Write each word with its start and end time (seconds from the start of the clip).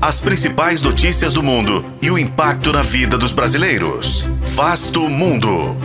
as 0.00 0.20
principais 0.20 0.82
notícias 0.82 1.32
do 1.32 1.42
mundo 1.42 1.84
e 2.00 2.10
o 2.10 2.18
impacto 2.18 2.72
na 2.72 2.82
vida 2.82 3.18
dos 3.18 3.32
brasileiros. 3.32 4.28
Vasto 4.54 5.08
Mundo. 5.08 5.76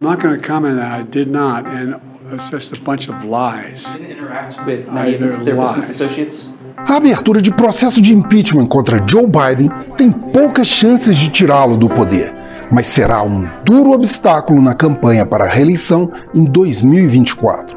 I'm 0.00 0.10
not 0.14 0.22
going 0.22 0.40
to 0.40 0.46
comment 0.46 0.76
that 0.76 1.00
I 1.00 1.02
did 1.02 1.30
not, 1.30 1.66
and 1.66 1.96
it's 2.32 2.48
just 2.50 2.72
a 2.72 2.80
bunch 2.80 3.10
of 3.10 3.24
lies. 3.26 3.82
Didn't 3.92 4.10
interact 4.10 4.56
with 4.64 4.88
any 4.88 5.14
of 5.16 5.22
his- 5.22 5.38
their 5.44 5.56
business 5.56 5.90
associates. 5.90 6.48
A 6.76 6.96
abertura 6.96 7.42
de 7.42 7.52
processo 7.52 8.00
de 8.00 8.14
impeachment 8.14 8.66
contra 8.68 9.04
Joe 9.06 9.26
Biden 9.26 9.68
tem 9.96 10.10
poucas 10.10 10.68
chances 10.68 11.18
de 11.18 11.28
tirá-lo 11.28 11.76
do 11.76 11.88
poder, 11.88 12.32
mas 12.70 12.86
será 12.86 13.22
um 13.22 13.46
duro 13.64 13.90
obstáculo 13.90 14.62
na 14.62 14.74
campanha 14.74 15.26
para 15.26 15.44
a 15.44 15.48
reeleição 15.48 16.10
em 16.32 16.44
2024. 16.44 17.76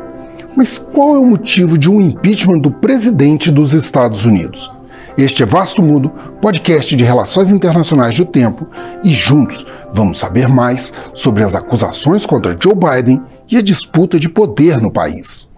Mas 0.55 0.77
qual 0.77 1.15
é 1.15 1.19
o 1.19 1.25
motivo 1.25 1.77
de 1.77 1.89
um 1.89 2.01
impeachment 2.01 2.59
do 2.59 2.69
presidente 2.69 3.49
dos 3.49 3.73
Estados 3.73 4.25
Unidos? 4.25 4.71
Este 5.17 5.43
é 5.43 5.45
Vasto 5.45 5.81
Mundo, 5.81 6.09
podcast 6.41 6.95
de 6.95 7.03
relações 7.03 7.51
internacionais 7.51 8.15
do 8.15 8.25
tempo, 8.25 8.67
e 9.03 9.13
juntos 9.13 9.65
vamos 9.93 10.19
saber 10.19 10.47
mais 10.47 10.93
sobre 11.13 11.43
as 11.43 11.55
acusações 11.55 12.25
contra 12.25 12.57
Joe 12.61 12.75
Biden 12.75 13.21
e 13.49 13.57
a 13.57 13.61
disputa 13.61 14.19
de 14.19 14.27
poder 14.27 14.77
no 14.81 14.91
país. 14.91 15.49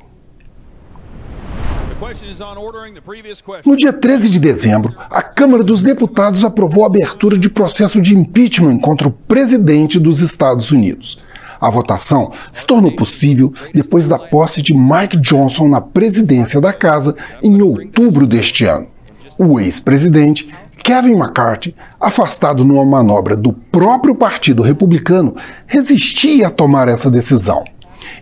No 3.66 3.76
dia 3.76 3.94
13 3.94 4.30
de 4.30 4.40
dezembro, 4.40 4.94
a 5.10 5.22
Câmara 5.24 5.64
dos 5.64 5.82
Deputados 5.82 6.46
aprovou 6.46 6.84
a 6.84 6.88
abertura 6.88 7.38
de 7.38 7.50
processo 7.50 8.00
de 8.00 8.16
impeachment 8.16 8.80
contra 8.80 9.08
o 9.08 9.12
presidente 9.12 10.00
dos 10.00 10.20
Estados 10.20 10.72
Unidos. 10.72 11.20
A 11.64 11.70
votação 11.70 12.34
se 12.52 12.66
tornou 12.66 12.92
possível 12.92 13.54
depois 13.74 14.06
da 14.06 14.20
posse 14.20 14.62
de 14.62 14.74
Mike 14.74 15.16
Johnson 15.16 15.70
na 15.70 15.80
presidência 15.80 16.60
da 16.60 16.74
casa 16.74 17.16
em 17.42 17.62
outubro 17.62 18.28
deste 18.28 18.66
ano. 18.66 18.88
O 19.38 19.58
ex-presidente 19.62 20.54
Kevin 20.84 21.14
McCarthy, 21.14 21.74
afastado 22.02 22.66
numa 22.66 22.84
manobra 22.84 23.38
do 23.38 23.54
próprio 23.54 24.14
Partido 24.14 24.62
Republicano, 24.62 25.38
resistia 25.66 26.48
a 26.48 26.52
tomar 26.52 26.90
essa 26.90 27.10
decisão. 27.10 27.64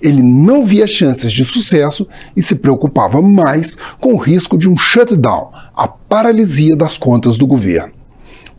Ele 0.04 0.22
não 0.22 0.64
via 0.64 0.86
chances 0.86 1.34
de 1.34 1.44
sucesso 1.44 2.08
e 2.36 2.44
se 2.44 2.54
preocupava 2.54 3.24
mais 3.24 3.76
com 4.00 4.14
o 4.14 4.18
risco 4.18 4.56
de 4.56 4.70
um 4.70 4.78
shutdown, 4.78 5.50
a 5.76 5.88
paralisia 5.88 6.78
das 6.78 6.96
contas 6.96 7.40
do 7.40 7.48
governo. 7.48 8.01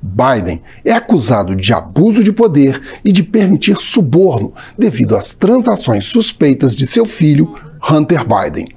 Biden 0.02 0.60
é 0.84 0.92
acusado 0.92 1.54
de 1.54 1.72
abuso 1.72 2.24
de 2.24 2.32
poder 2.32 2.82
e 3.04 3.12
de 3.12 3.22
permitir 3.22 3.76
suborno 3.76 4.52
devido 4.76 5.16
às 5.16 5.32
transações 5.32 6.06
suspeitas 6.06 6.74
de 6.74 6.86
seu 6.86 7.06
filho, 7.06 7.54
Hunter 7.88 8.24
Biden. 8.26 8.68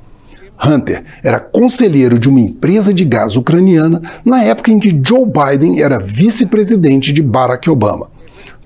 Hunter 0.63 1.03
era 1.23 1.39
conselheiro 1.39 2.19
de 2.19 2.29
uma 2.29 2.39
empresa 2.39 2.93
de 2.93 3.03
gás 3.03 3.35
ucraniana 3.35 4.01
na 4.23 4.43
época 4.43 4.71
em 4.71 4.79
que 4.79 4.97
Joe 5.05 5.25
Biden 5.25 5.81
era 5.81 5.99
vice-presidente 5.99 7.11
de 7.11 7.21
Barack 7.21 7.69
Obama. 7.69 8.09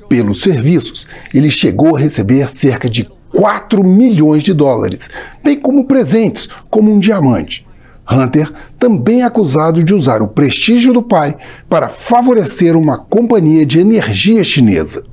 Pelos 0.10 0.42
serviços, 0.42 1.08
ele 1.34 1.50
chegou 1.50 1.96
a 1.96 2.00
receber 2.00 2.50
cerca 2.50 2.90
de 2.90 3.10
4 3.32 3.84
milhões 3.84 4.44
de 4.44 4.54
dólares, 4.54 5.10
bem 5.44 5.60
como 5.60 5.86
presentes, 5.86 6.50
como 6.70 6.92
um 6.92 7.00
diamante. 7.00 7.66
Hunter 8.12 8.52
também 8.78 9.22
é 9.22 9.26
acusado 9.26 9.84
de 9.84 9.94
usar 9.94 10.22
o 10.22 10.28
prestígio 10.28 10.94
do 10.94 11.04
pai 11.04 11.38
para 11.70 11.90
favorecer 11.90 12.76
uma 12.76 12.98
companhia 12.98 13.66
de 13.66 13.80
energia 13.80 14.44
chinesa. 14.44 15.04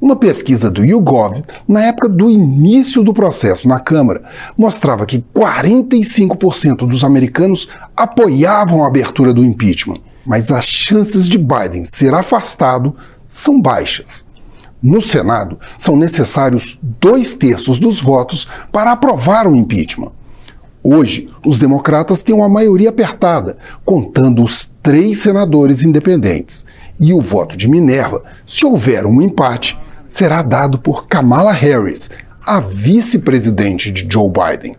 Uma 0.00 0.16
pesquisa 0.16 0.70
do 0.70 0.84
YouGov, 0.84 1.42
na 1.66 1.82
época 1.82 2.08
do 2.08 2.28
início 2.28 3.02
do 3.02 3.14
processo 3.14 3.66
na 3.66 3.80
Câmara, 3.80 4.22
mostrava 4.56 5.06
que 5.06 5.24
45% 5.34 6.86
dos 6.86 7.02
americanos 7.04 7.68
apoiavam 7.96 8.84
a 8.84 8.86
abertura 8.86 9.32
do 9.32 9.44
impeachment, 9.44 10.00
mas 10.26 10.50
as 10.50 10.66
chances 10.66 11.28
de 11.28 11.38
Biden 11.38 11.86
ser 11.86 12.12
afastado 12.12 12.94
são 13.26 13.60
baixas. 13.60 14.26
No 14.82 15.00
Senado, 15.00 15.58
são 15.78 15.96
necessários 15.96 16.78
dois 17.00 17.32
terços 17.32 17.78
dos 17.78 17.98
votos 17.98 18.46
para 18.70 18.92
aprovar 18.92 19.46
o 19.46 19.56
impeachment. 19.56 20.12
Hoje, 20.86 21.30
os 21.46 21.58
democratas 21.58 22.20
têm 22.20 22.34
uma 22.34 22.48
maioria 22.48 22.90
apertada, 22.90 23.56
contando 23.86 24.44
os 24.44 24.70
três 24.82 25.16
senadores 25.16 25.82
independentes. 25.82 26.66
E 27.00 27.14
o 27.14 27.22
voto 27.22 27.56
de 27.56 27.70
Minerva, 27.70 28.22
se 28.46 28.66
houver 28.66 29.06
um 29.06 29.22
empate, 29.22 29.80
será 30.06 30.42
dado 30.42 30.78
por 30.78 31.06
Kamala 31.06 31.52
Harris, 31.52 32.10
a 32.46 32.60
vice-presidente 32.60 33.90
de 33.90 34.06
Joe 34.12 34.30
Biden. 34.30 34.76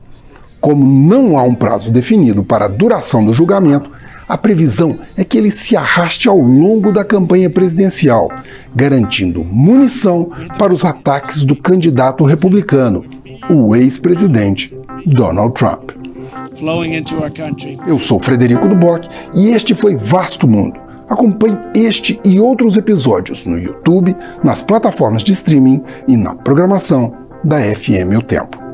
Como 0.62 0.86
não 0.86 1.40
há 1.40 1.44
um 1.44 1.56
prazo 1.56 1.90
definido 1.90 2.44
para 2.44 2.66
a 2.66 2.70
duração 2.70 3.26
do 3.26 3.34
julgamento, 3.34 3.90
a 4.30 4.38
previsão 4.38 5.00
é 5.18 5.24
que 5.24 5.40
ele 5.40 5.50
se 5.50 5.76
arraste 5.76 6.30
ao 6.30 6.38
longo 6.38 6.92
da 6.92 7.04
campanha 7.04 7.50
presidencial, 7.50 8.32
garantindo 8.76 9.44
munição 9.44 10.32
para 10.60 10.72
os 10.72 10.86
ataques 10.86 11.44
do 11.44 11.56
candidato 11.56 12.24
republicano, 12.24 13.04
o 13.50 13.76
ex-presidente 13.76 14.72
Donald 15.06 15.54
Trump. 15.54 15.92
Eu 17.88 18.00
sou 18.00 18.20
Frederico 18.20 18.68
Duboc 18.68 19.08
e 19.34 19.52
este 19.52 19.76
foi 19.76 19.96
Vasto 19.96 20.48
Mundo. 20.48 20.80
Acompanhe 21.08 21.58
este 21.76 22.20
e 22.26 22.40
outros 22.40 22.76
episódios 22.78 23.46
no 23.46 23.60
YouTube, 23.60 24.16
nas 24.44 24.62
plataformas 24.62 25.24
de 25.24 25.34
streaming 25.34 25.84
e 26.08 26.18
na 26.18 26.34
programação 26.34 27.14
da 27.44 27.60
FM 27.60 28.18
O 28.18 28.22
Tempo. 28.24 28.65